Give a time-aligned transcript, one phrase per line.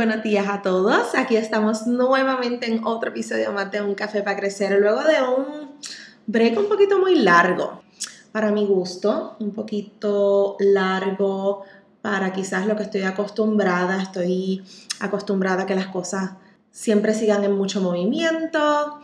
[0.00, 1.14] Buenos días a todos.
[1.14, 4.80] Aquí estamos nuevamente en otro episodio más de Un Café para Crecer.
[4.80, 5.72] Luego de un
[6.26, 7.82] break un poquito muy largo,
[8.32, 11.64] para mi gusto, un poquito largo
[12.00, 14.00] para quizás lo que estoy acostumbrada.
[14.00, 14.64] Estoy
[15.00, 16.30] acostumbrada a que las cosas
[16.70, 19.00] siempre sigan en mucho movimiento.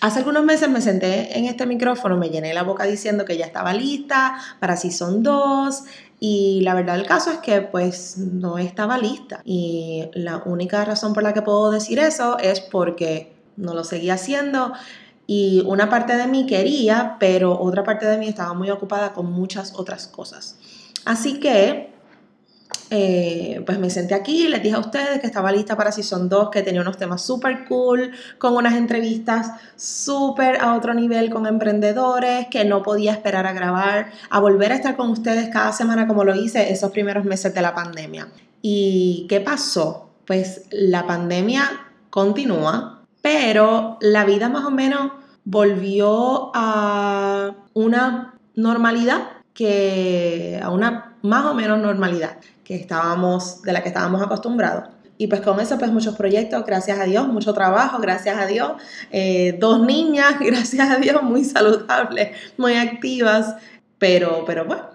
[0.00, 3.46] Hace algunos meses me senté en este micrófono, me llené la boca diciendo que ya
[3.46, 5.82] estaba lista para Season 2
[6.26, 9.42] y la verdad del caso es que pues no estaba lista.
[9.44, 14.14] Y la única razón por la que puedo decir eso es porque no lo seguía
[14.14, 14.72] haciendo
[15.26, 19.30] y una parte de mí quería, pero otra parte de mí estaba muy ocupada con
[19.30, 20.56] muchas otras cosas.
[21.04, 21.93] Así que
[22.96, 26.50] eh, pues me senté aquí, les dije a ustedes que estaba lista para Season 2,
[26.50, 32.46] que tenía unos temas súper cool, con unas entrevistas súper a otro nivel con emprendedores,
[32.52, 36.22] que no podía esperar a grabar, a volver a estar con ustedes cada semana como
[36.22, 38.28] lo hice esos primeros meses de la pandemia.
[38.62, 40.10] ¿Y qué pasó?
[40.24, 41.64] Pues la pandemia
[42.10, 45.10] continúa, pero la vida más o menos
[45.42, 53.82] volvió a una normalidad que a una más o menos normalidad que estábamos, de la
[53.82, 54.88] que estábamos acostumbrados.
[55.16, 58.72] Y pues con eso, pues muchos proyectos, gracias a Dios, mucho trabajo, gracias a Dios,
[59.12, 63.54] eh, dos niñas, gracias a Dios, muy saludables, muy activas,
[63.98, 64.86] pero, pero bueno,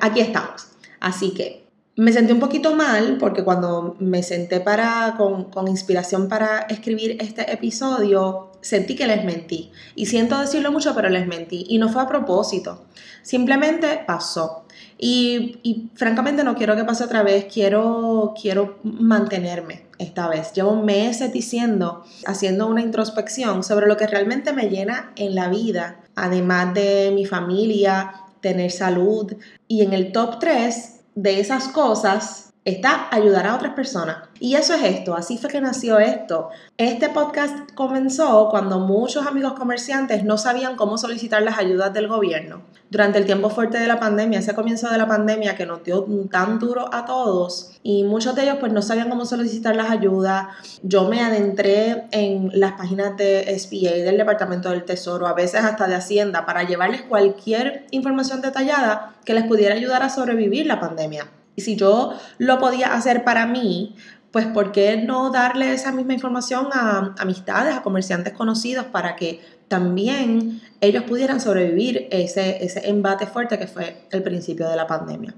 [0.00, 0.68] aquí estamos.
[1.00, 1.66] Así que
[1.96, 7.16] me sentí un poquito mal porque cuando me senté para, con, con inspiración para escribir
[7.20, 9.70] este episodio, sentí que les mentí.
[9.94, 11.64] Y siento decirlo mucho, pero les mentí.
[11.68, 12.86] Y no fue a propósito,
[13.22, 14.64] simplemente pasó.
[14.98, 20.52] Y, francamente no quiero que pase otra vez, quiero, quiero mantenerme esta vez.
[20.52, 26.00] Llevo meses diciendo, haciendo una introspección sobre lo que realmente me llena en la vida,
[26.14, 29.34] además de mi familia, tener salud.
[29.68, 34.16] Y en el top 3 de esas cosas está ayudar a otras personas.
[34.40, 36.50] Y eso es esto, así fue que nació esto.
[36.76, 42.62] Este podcast comenzó cuando muchos amigos comerciantes no sabían cómo solicitar las ayudas del gobierno.
[42.90, 46.06] Durante el tiempo fuerte de la pandemia, ese comienzo de la pandemia que nos dio
[46.28, 50.48] tan duro a todos y muchos de ellos pues no sabían cómo solicitar las ayudas.
[50.82, 55.86] Yo me adentré en las páginas de SBA, del Departamento del Tesoro, a veces hasta
[55.86, 61.28] de Hacienda, para llevarles cualquier información detallada que les pudiera ayudar a sobrevivir la pandemia.
[61.56, 63.96] Y si yo lo podía hacer para mí,
[64.30, 69.40] pues ¿por qué no darle esa misma información a amistades, a comerciantes conocidos para que
[69.66, 75.34] también ellos pudieran sobrevivir ese, ese embate fuerte que fue el principio de la pandemia?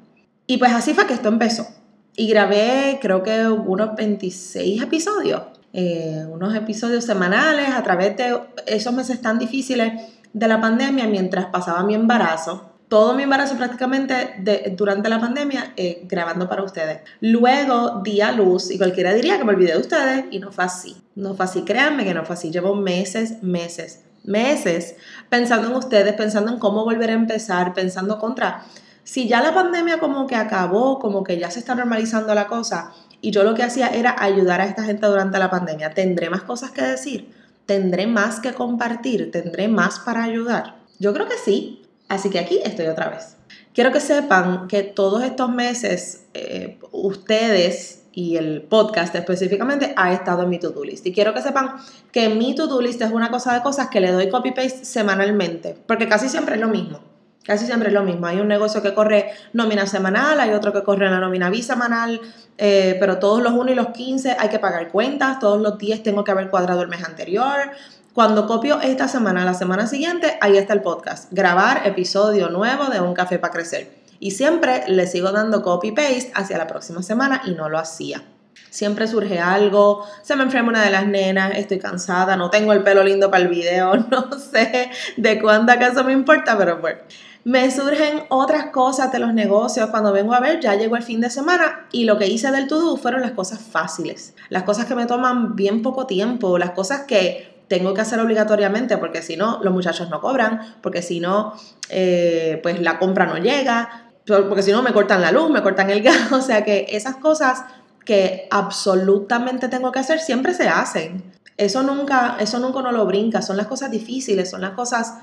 [0.48, 1.68] Y pues así fue que esto empezó.
[2.16, 5.42] Y grabé creo que unos 26 episodios,
[5.72, 8.36] eh, unos episodios semanales a través de
[8.66, 9.92] esos meses tan difíciles
[10.32, 14.34] de la pandemia mientras pasaba mi embarazo todo mi embarazo prácticamente
[14.76, 17.00] durante la pandemia eh, grabando para ustedes.
[17.20, 20.64] Luego di a luz y cualquiera diría que me olvidé de ustedes y no fue
[20.64, 20.96] así.
[21.14, 22.50] No fue así, créanme que no fue así.
[22.50, 24.96] Llevo meses, meses, meses
[25.28, 28.64] pensando en ustedes, pensando en cómo volver a empezar, pensando contra.
[29.04, 32.92] Si ya la pandemia como que acabó, como que ya se está normalizando la cosa
[33.20, 36.42] y yo lo que hacía era ayudar a esta gente durante la pandemia, ¿tendré más
[36.42, 37.34] cosas que decir?
[37.66, 39.30] ¿Tendré más que compartir?
[39.30, 40.76] ¿Tendré más para ayudar?
[40.98, 43.36] Yo creo que sí, Así que aquí estoy otra vez.
[43.74, 50.42] Quiero que sepan que todos estos meses eh, ustedes y el podcast específicamente ha estado
[50.42, 51.06] en mi to-do list.
[51.06, 51.76] Y quiero que sepan
[52.10, 56.08] que mi to-do list es una cosa de cosas que le doy copy-paste semanalmente, porque
[56.08, 57.00] casi siempre es lo mismo.
[57.44, 58.26] Casi siempre es lo mismo.
[58.26, 62.20] Hay un negocio que corre nómina semanal, hay otro que corre la nómina bisemanal,
[62.58, 66.02] eh, pero todos los 1 y los 15 hay que pagar cuentas, todos los 10
[66.02, 67.70] tengo que haber cuadrado el mes anterior,
[68.18, 71.28] cuando copio esta semana, la semana siguiente, ahí está el podcast.
[71.30, 73.92] Grabar episodio nuevo de Un Café para Crecer.
[74.18, 78.24] Y siempre le sigo dando copy-paste hacia la próxima semana y no lo hacía.
[78.70, 82.82] Siempre surge algo, se me enferma una de las nenas, estoy cansada, no tengo el
[82.82, 86.98] pelo lindo para el video, no sé de cuándo acaso me importa, pero bueno.
[87.44, 91.20] Me surgen otras cosas de los negocios cuando vengo a ver, ya llegó el fin
[91.20, 94.96] de semana y lo que hice del to-do fueron las cosas fáciles, las cosas que
[94.96, 99.60] me toman bien poco tiempo, las cosas que tengo que hacer obligatoriamente porque si no
[99.62, 101.54] los muchachos no cobran, porque si no
[101.88, 105.90] eh, pues la compra no llega, porque si no me cortan la luz, me cortan
[105.90, 107.64] el gas, o sea que esas cosas
[108.04, 111.22] que absolutamente tengo que hacer siempre se hacen.
[111.58, 115.14] Eso nunca, eso nunca uno lo brinca, son las cosas difíciles, son las cosas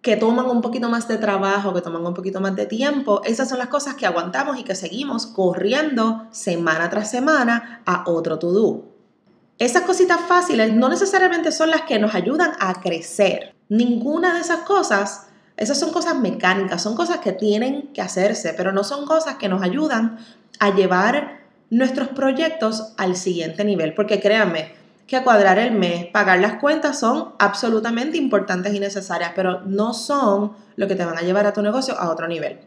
[0.00, 3.48] que toman un poquito más de trabajo, que toman un poquito más de tiempo, esas
[3.48, 8.95] son las cosas que aguantamos y que seguimos corriendo semana tras semana a otro to-do.
[9.58, 13.54] Esas cositas fáciles no necesariamente son las que nos ayudan a crecer.
[13.70, 18.72] Ninguna de esas cosas, esas son cosas mecánicas, son cosas que tienen que hacerse, pero
[18.72, 20.18] no son cosas que nos ayudan
[20.58, 23.94] a llevar nuestros proyectos al siguiente nivel.
[23.94, 24.74] Porque créanme
[25.06, 30.52] que cuadrar el mes, pagar las cuentas son absolutamente importantes y necesarias, pero no son
[30.74, 32.58] lo que te van a llevar a tu negocio a otro nivel.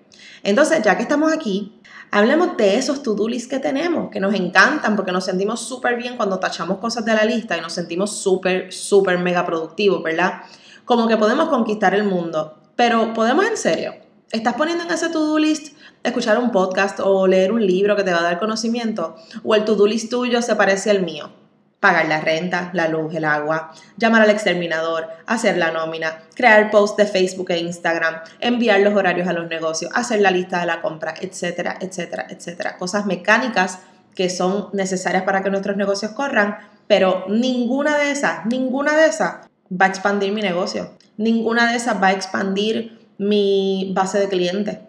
[0.44, 1.82] Entonces, ya que estamos aquí,
[2.12, 6.16] hablemos de esos to-do lists que tenemos, que nos encantan porque nos sentimos súper bien
[6.16, 10.44] cuando tachamos cosas de la lista y nos sentimos súper, súper mega productivos, ¿verdad?
[10.86, 13.96] Como que podemos conquistar el mundo, pero podemos en serio.
[14.32, 18.14] ¿Estás poniendo en ese to-do list escuchar un podcast o leer un libro que te
[18.14, 19.16] va a dar conocimiento?
[19.44, 21.39] ¿O el to-do list tuyo se parece al mío?
[21.80, 26.98] Pagar la renta, la luz, el agua, llamar al exterminador, hacer la nómina, crear posts
[26.98, 30.82] de Facebook e Instagram, enviar los horarios a los negocios, hacer la lista de la
[30.82, 32.78] compra, etcétera, etcétera, etcétera.
[32.78, 33.80] Cosas mecánicas
[34.14, 39.48] que son necesarias para que nuestros negocios corran, pero ninguna de esas, ninguna de esas
[39.72, 40.92] va a expandir mi negocio.
[41.16, 44.80] Ninguna de esas va a expandir mi base de clientes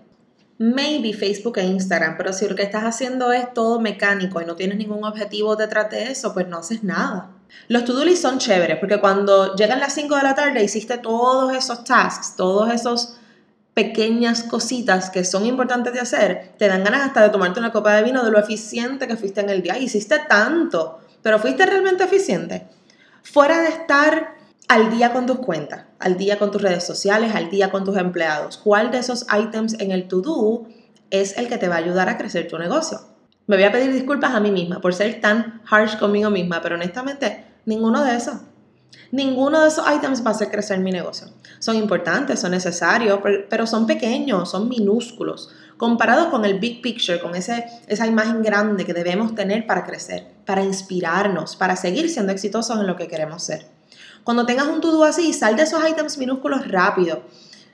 [0.61, 4.57] maybe Facebook e Instagram, pero si lo que estás haciendo es todo mecánico y no
[4.57, 7.31] tienes ningún objetivo detrás de eso, pues no haces nada.
[7.69, 11.57] Los to-do lists son chéveres porque cuando llegan las 5 de la tarde hiciste todos
[11.57, 13.17] esos tasks, todos esos
[13.73, 17.95] pequeñas cositas que son importantes de hacer, te dan ganas hasta de tomarte una copa
[17.95, 19.79] de vino de lo eficiente que fuiste en el día.
[19.79, 22.67] Hiciste tanto, pero fuiste realmente eficiente.
[23.23, 24.35] Fuera de estar
[24.71, 27.97] al día con tus cuentas, al día con tus redes sociales, al día con tus
[27.97, 28.57] empleados.
[28.57, 30.69] ¿Cuál de esos items en el to-do
[31.11, 33.01] es el que te va a ayudar a crecer tu negocio?
[33.49, 36.77] Me voy a pedir disculpas a mí misma por ser tan harsh conmigo misma, pero
[36.77, 38.37] honestamente, ninguno de esos.
[39.11, 41.27] Ninguno de esos items va a hacer crecer mi negocio.
[41.59, 43.19] Son importantes, son necesarios,
[43.49, 48.85] pero son pequeños, son minúsculos, comparados con el big picture, con ese, esa imagen grande
[48.85, 53.43] que debemos tener para crecer, para inspirarnos, para seguir siendo exitosos en lo que queremos
[53.43, 53.80] ser.
[54.25, 57.23] Cuando tengas un to-do así, sal de esos items minúsculos rápido.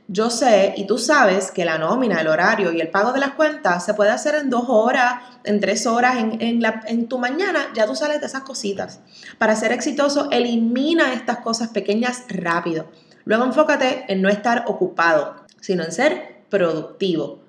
[0.08, 3.32] Yo sé y tú sabes que la nómina, el horario y el pago de las
[3.32, 7.86] cuentas se puede hacer en dos horas, en tres horas, en, en tu mañana, ya
[7.86, 9.00] tú sales de esas cositas.
[9.38, 12.86] Para ser exitoso, elimina estas cosas pequeñas rápido.
[13.24, 17.40] Luego enfócate en no estar ocupado, sino en ser productivo.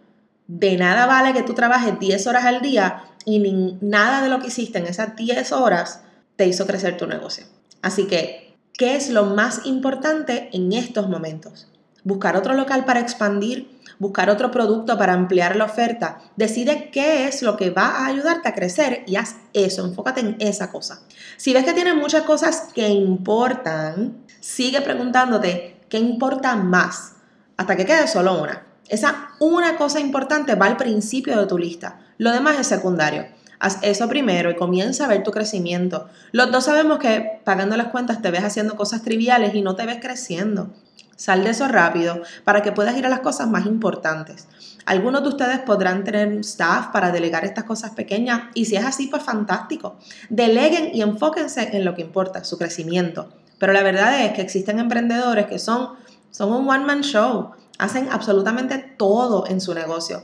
[0.47, 4.39] De nada vale que tú trabajes 10 horas al día y ni, nada de lo
[4.39, 6.01] que hiciste en esas 10 horas
[6.35, 7.45] te hizo crecer tu negocio.
[7.81, 8.46] Así que
[8.77, 11.67] ¿Qué es lo más importante en estos momentos?
[12.03, 16.19] Buscar otro local para expandir, buscar otro producto para ampliar la oferta.
[16.35, 20.35] Decide qué es lo que va a ayudarte a crecer y haz eso, enfócate en
[20.37, 21.01] esa cosa.
[21.37, 27.13] Si ves que tienes muchas cosas que importan, sigue preguntándote qué importa más
[27.57, 28.63] hasta que quede solo una.
[28.89, 31.99] Esa una cosa importante va al principio de tu lista.
[32.19, 33.25] Lo demás es secundario.
[33.59, 36.07] Haz eso primero y comienza a ver tu crecimiento.
[36.31, 39.85] Los dos sabemos que pagando las cuentas te ves haciendo cosas triviales y no te
[39.85, 40.69] ves creciendo.
[41.15, 44.47] Sal de eso rápido para que puedas ir a las cosas más importantes.
[44.85, 49.07] Algunos de ustedes podrán tener staff para delegar estas cosas pequeñas y si es así,
[49.07, 49.97] pues fantástico.
[50.29, 53.33] Deleguen y enfóquense en lo que importa, su crecimiento.
[53.57, 55.95] Pero la verdad es que existen emprendedores que son,
[56.29, 60.23] son un one-man show, hacen absolutamente todo en su negocio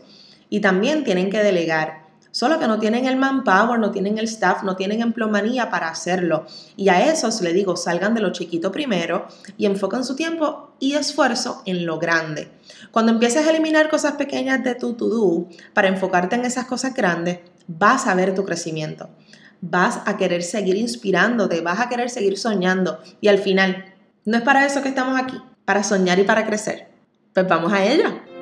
[0.49, 2.02] y también tienen que delegar.
[2.33, 6.47] Solo que no tienen el manpower, no tienen el staff, no tienen emplomanía para hacerlo.
[6.75, 10.95] Y a esos le digo, salgan de lo chiquito primero y enfoquen su tiempo y
[10.95, 12.49] esfuerzo en lo grande.
[12.89, 17.37] Cuando empieces a eliminar cosas pequeñas de tu to-do para enfocarte en esas cosas grandes,
[17.67, 19.11] vas a ver tu crecimiento.
[19.61, 22.97] Vas a querer seguir inspirándote, vas a querer seguir soñando.
[23.21, 23.93] Y al final,
[24.25, 26.87] no es para eso que estamos aquí, para soñar y para crecer.
[27.31, 28.32] Pues vamos a ello.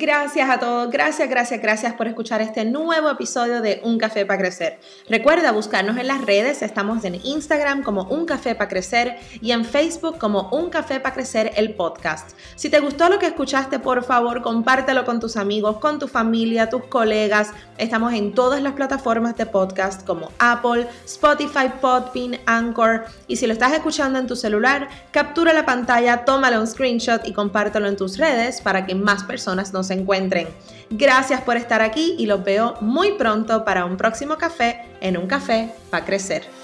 [0.00, 4.38] Gracias a todos, gracias, gracias, gracias por escuchar este nuevo episodio de Un Café para
[4.38, 4.80] Crecer.
[5.10, 9.66] Recuerda buscarnos en las redes, estamos en Instagram como Un Café para Crecer y en
[9.66, 12.30] Facebook como Un Café para Crecer el podcast.
[12.56, 16.70] Si te gustó lo que escuchaste, por favor, compártelo con tus amigos, con tu familia,
[16.70, 17.50] tus colegas.
[17.76, 23.04] Estamos en todas las plataformas de podcast como Apple, Spotify, Podbean, Anchor.
[23.26, 27.34] Y si lo estás escuchando en tu celular, captura la pantalla, tómale un screenshot y
[27.34, 30.48] compártelo en tus redes para que más personas nos encuentren.
[30.90, 35.26] Gracias por estar aquí y los veo muy pronto para un próximo café en un
[35.26, 36.59] café para crecer.